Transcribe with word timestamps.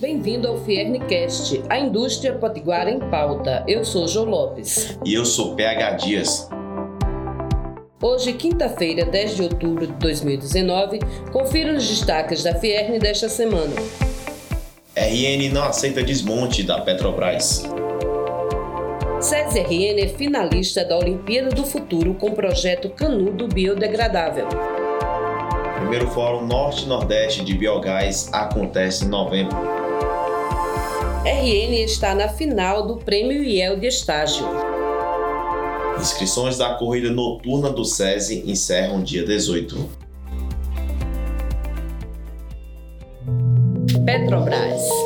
Bem-vindo 0.00 0.48
ao 0.48 0.58
Fiernicast, 0.64 1.62
a 1.70 1.78
indústria 1.78 2.34
potiguara 2.34 2.90
em 2.90 2.98
pauta. 2.98 3.64
Eu 3.66 3.84
sou 3.84 4.08
João 4.08 4.26
Lopes. 4.26 4.98
E 5.04 5.14
eu 5.14 5.24
sou 5.24 5.54
PH 5.54 5.90
Dias. 5.92 6.48
Hoje, 8.02 8.32
quinta-feira, 8.32 9.04
10 9.04 9.36
de 9.36 9.42
outubro 9.42 9.86
de 9.86 9.92
2019, 9.94 10.98
confira 11.32 11.72
os 11.72 11.88
destaques 11.88 12.42
da 12.42 12.54
Fierne 12.56 12.98
desta 12.98 13.28
semana. 13.28 13.74
RN 14.96 15.52
não 15.52 15.64
aceita 15.64 16.02
desmonte 16.02 16.62
da 16.62 16.80
Petrobras. 16.80 17.62
SESI-RN 19.20 20.00
é 20.00 20.08
finalista 20.08 20.84
da 20.84 20.98
Olimpíada 20.98 21.50
do 21.50 21.64
Futuro 21.64 22.14
com 22.14 22.28
o 22.28 22.34
projeto 22.34 22.90
Canudo 22.90 23.48
Biodegradável. 23.48 24.48
Primeiro 25.84 26.10
Fórum 26.12 26.46
Norte-Nordeste 26.46 27.44
de 27.44 27.52
Biogás 27.52 28.30
acontece 28.32 29.04
em 29.04 29.08
novembro. 29.08 29.54
RN 31.26 31.74
está 31.84 32.14
na 32.14 32.26
final 32.26 32.86
do 32.86 32.96
Prêmio 32.96 33.44
IEL 33.44 33.78
de 33.78 33.88
Estágio. 33.88 34.46
Inscrições 36.00 36.56
da 36.56 36.74
corrida 36.76 37.10
noturna 37.10 37.68
do 37.68 37.84
SESI 37.84 38.50
encerram 38.50 39.02
dia 39.02 39.26
18. 39.26 39.90
Petrobras. 44.06 45.03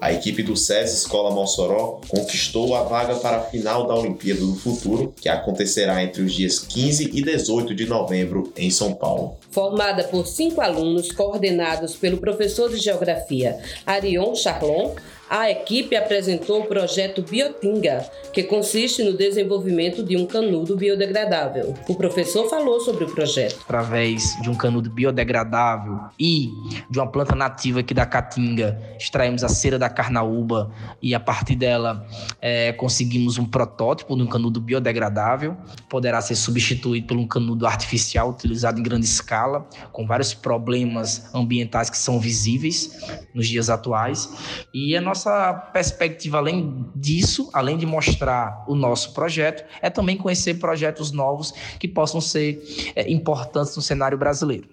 A 0.00 0.10
equipe 0.12 0.42
do 0.42 0.56
SES 0.56 0.94
Escola 0.94 1.30
Mossoró 1.30 2.00
conquistou 2.08 2.74
a 2.74 2.82
vaga 2.84 3.16
para 3.16 3.36
a 3.36 3.42
final 3.42 3.86
da 3.86 3.94
Olimpíada 3.94 4.40
do 4.40 4.54
Futuro, 4.54 5.12
que 5.20 5.28
acontecerá 5.28 6.02
entre 6.02 6.22
os 6.22 6.32
dias 6.32 6.58
15 6.58 7.10
e 7.12 7.22
18 7.22 7.74
de 7.74 7.84
novembro 7.84 8.50
em 8.56 8.70
São 8.70 8.94
Paulo. 8.94 9.36
Formada 9.50 10.04
por 10.04 10.26
cinco 10.26 10.62
alunos 10.62 11.12
coordenados 11.12 11.96
pelo 11.96 12.16
professor 12.16 12.70
de 12.70 12.78
Geografia 12.78 13.58
Arion 13.84 14.34
Charlon, 14.34 14.94
a 15.30 15.48
equipe 15.48 15.94
apresentou 15.94 16.62
o 16.62 16.64
projeto 16.66 17.22
Biotinga, 17.22 18.04
que 18.32 18.42
consiste 18.42 19.04
no 19.04 19.16
desenvolvimento 19.16 20.02
de 20.02 20.16
um 20.16 20.26
canudo 20.26 20.76
biodegradável. 20.76 21.72
O 21.88 21.94
professor 21.94 22.50
falou 22.50 22.80
sobre 22.80 23.04
o 23.04 23.14
projeto. 23.14 23.60
Através 23.62 24.36
de 24.42 24.50
um 24.50 24.56
canudo 24.56 24.90
biodegradável 24.90 26.00
e 26.18 26.50
de 26.90 26.98
uma 26.98 27.06
planta 27.06 27.36
nativa 27.36 27.78
aqui 27.78 27.94
da 27.94 28.04
Caatinga, 28.04 28.76
extraímos 28.98 29.44
a 29.44 29.48
cera 29.48 29.78
da 29.78 29.88
carnaúba 29.88 30.72
e 31.00 31.14
a 31.14 31.20
partir 31.20 31.54
dela 31.54 32.04
é, 32.42 32.72
conseguimos 32.72 33.38
um 33.38 33.44
protótipo 33.44 34.16
de 34.16 34.22
um 34.22 34.26
canudo 34.26 34.60
biodegradável. 34.60 35.56
Poderá 35.88 36.20
ser 36.20 36.34
substituído 36.34 37.06
por 37.06 37.16
um 37.16 37.26
canudo 37.26 37.68
artificial 37.68 38.30
utilizado 38.30 38.80
em 38.80 38.82
grande 38.82 39.06
escala, 39.06 39.68
com 39.92 40.04
vários 40.04 40.34
problemas 40.34 41.32
ambientais 41.32 41.88
que 41.88 41.98
são 41.98 42.18
visíveis 42.18 42.98
nos 43.32 43.46
dias 43.46 43.70
atuais. 43.70 44.28
E 44.74 44.96
a 44.96 45.00
nossa 45.00 45.19
nossa 45.20 45.52
perspectiva, 45.72 46.38
além 46.38 46.86
disso, 46.96 47.50
além 47.52 47.76
de 47.76 47.84
mostrar 47.84 48.64
o 48.66 48.74
nosso 48.74 49.12
projeto, 49.12 49.64
é 49.82 49.90
também 49.90 50.16
conhecer 50.16 50.54
projetos 50.54 51.12
novos 51.12 51.52
que 51.78 51.86
possam 51.86 52.20
ser 52.20 52.62
é, 52.96 53.10
importantes 53.10 53.76
no 53.76 53.82
cenário 53.82 54.16
brasileiro. 54.16 54.68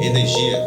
Energia 0.00 0.60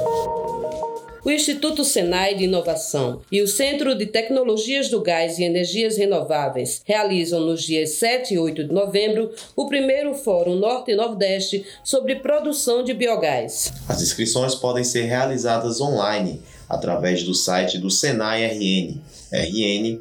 o 1.26 1.32
Instituto 1.32 1.86
Senai 1.86 2.36
de 2.36 2.44
Inovação 2.44 3.22
e 3.32 3.42
o 3.42 3.48
Centro 3.48 3.96
de 3.96 4.06
Tecnologias 4.06 4.90
do 4.90 5.02
Gás 5.02 5.40
e 5.40 5.46
Energias 5.46 5.96
Renováveis 5.96 6.82
realizam 6.84 7.40
nos 7.40 7.64
dias 7.64 7.92
7 7.92 8.34
e 8.34 8.38
8 8.38 8.66
de 8.66 8.74
novembro 8.74 9.32
o 9.56 9.70
primeiro 9.70 10.14
Fórum 10.16 10.56
Norte 10.56 10.92
e 10.92 10.96
Nordeste 10.98 11.66
sobre 11.82 12.18
produção 12.18 12.84
de 12.84 12.94
biogás. 12.94 13.72
As 13.88 14.02
inscrições 14.02 14.54
podem 14.54 14.84
ser 14.84 15.04
realizadas 15.04 15.80
online 15.80 16.42
através 16.68 17.24
do 17.24 17.34
site 17.34 17.78
do 17.78 17.90
Senai 17.90 18.46
RN, 18.46 19.02
rn.senai.br. 19.32 20.00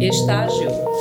Estágio 0.00 0.97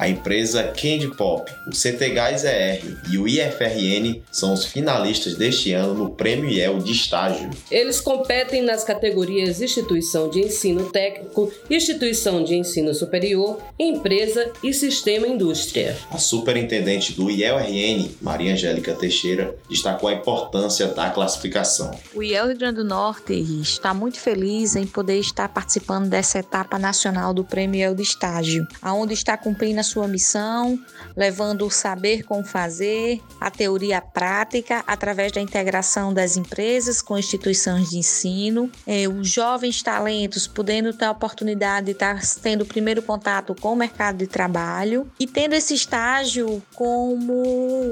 a 0.00 0.08
empresa 0.08 0.62
Candy 0.64 1.08
Pop, 1.14 1.52
o 1.66 1.70
CT 1.70 2.08
Gás 2.14 2.42
ER 2.42 2.80
e 3.10 3.18
o 3.18 3.28
IFRN 3.28 4.22
são 4.32 4.54
os 4.54 4.64
finalistas 4.64 5.34
deste 5.34 5.74
ano 5.74 5.92
no 5.92 6.10
Prêmio 6.10 6.48
IEL 6.48 6.78
de 6.78 6.92
Estágio. 6.92 7.50
Eles 7.70 8.00
competem 8.00 8.62
nas 8.62 8.82
categorias 8.82 9.60
Instituição 9.60 10.30
de 10.30 10.40
Ensino 10.40 10.90
Técnico, 10.90 11.52
Instituição 11.68 12.42
de 12.42 12.56
Ensino 12.56 12.94
Superior, 12.94 13.60
Empresa 13.78 14.50
e 14.64 14.72
Sistema 14.72 15.28
Indústria. 15.28 15.94
A 16.10 16.16
superintendente 16.16 17.12
do 17.12 17.30
IEL-RN, 17.30 18.08
Maria 18.22 18.54
Angélica 18.54 18.94
Teixeira, 18.94 19.54
destacou 19.68 20.08
a 20.08 20.14
importância 20.14 20.86
da 20.86 21.10
classificação. 21.10 21.90
O 22.14 22.22
IEL 22.22 22.46
Rio 22.46 22.56
Grande 22.56 22.76
do 22.76 22.84
Norte 22.84 23.34
está 23.34 23.92
muito 23.92 24.18
feliz 24.18 24.76
em 24.76 24.86
poder 24.86 25.18
estar 25.18 25.50
participando 25.50 26.08
dessa 26.08 26.38
etapa 26.38 26.78
nacional 26.78 27.34
do 27.34 27.44
Prêmio 27.44 27.78
IEL 27.78 27.94
de 27.94 28.02
Estágio, 28.02 28.66
aonde 28.80 29.12
está 29.12 29.36
cumprindo 29.36 29.80
a 29.80 29.89
sua 29.90 30.06
missão, 30.06 30.78
levando 31.16 31.66
o 31.66 31.70
saber 31.70 32.22
com 32.22 32.44
fazer, 32.44 33.20
a 33.40 33.50
teoria 33.50 33.98
à 33.98 34.00
prática, 34.00 34.84
através 34.86 35.32
da 35.32 35.40
integração 35.40 36.12
das 36.14 36.36
empresas 36.36 37.02
com 37.02 37.18
instituições 37.18 37.90
de 37.90 37.98
ensino, 37.98 38.70
é, 38.86 39.08
os 39.08 39.28
jovens 39.28 39.82
talentos 39.82 40.46
podendo 40.46 40.92
ter 40.92 41.06
a 41.06 41.10
oportunidade 41.10 41.86
de 41.86 41.92
estar 41.92 42.20
tendo 42.42 42.62
o 42.62 42.66
primeiro 42.66 43.02
contato 43.02 43.54
com 43.54 43.72
o 43.72 43.76
mercado 43.76 44.18
de 44.18 44.26
trabalho 44.26 45.10
e 45.18 45.26
tendo 45.26 45.54
esse 45.54 45.74
estágio 45.74 46.62
como 46.74 47.42